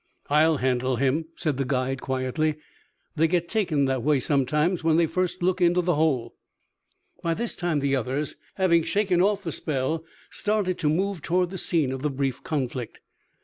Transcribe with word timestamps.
"I'll 0.31 0.57
handle 0.57 0.95
him," 0.95 1.25
said 1.35 1.57
the 1.57 1.63
guide 1.63 2.01
quietly. 2.01 2.55
"They 3.15 3.27
get 3.27 3.47
taken 3.47 3.85
that 3.85 4.01
way 4.01 4.19
sometimes 4.19 4.83
when 4.83 4.97
they 4.97 5.05
first 5.05 5.43
look 5.43 5.61
into 5.61 5.83
the 5.83 5.93
hole." 5.93 6.33
By 7.21 7.35
this 7.35 7.55
time 7.55 7.81
the 7.81 7.95
others, 7.95 8.35
having 8.55 8.81
shaken 8.81 9.21
off 9.21 9.43
the 9.43 9.51
spell, 9.51 10.03
started 10.31 10.79
to 10.79 10.89
move 10.89 11.21
toward 11.21 11.51
the 11.51 11.59
scene 11.59 11.91
of 11.91 12.01
the 12.01 12.09
brief 12.09 12.41
conflict. 12.41 12.99